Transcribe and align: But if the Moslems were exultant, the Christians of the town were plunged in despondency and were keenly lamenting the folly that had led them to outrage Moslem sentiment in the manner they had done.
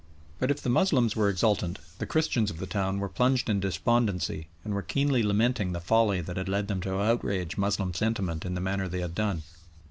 But 0.39 0.49
if 0.49 0.63
the 0.63 0.67
Moslems 0.69 1.15
were 1.15 1.29
exultant, 1.29 1.77
the 1.99 2.07
Christians 2.07 2.49
of 2.49 2.57
the 2.57 2.65
town 2.65 2.97
were 2.99 3.07
plunged 3.07 3.51
in 3.51 3.59
despondency 3.59 4.47
and 4.63 4.73
were 4.73 4.81
keenly 4.81 5.21
lamenting 5.21 5.73
the 5.73 5.79
folly 5.79 6.21
that 6.21 6.37
had 6.37 6.49
led 6.49 6.67
them 6.69 6.81
to 6.81 6.99
outrage 6.99 7.55
Moslem 7.55 7.93
sentiment 7.93 8.43
in 8.43 8.55
the 8.55 8.61
manner 8.61 8.87
they 8.87 9.01
had 9.01 9.13
done. 9.13 9.43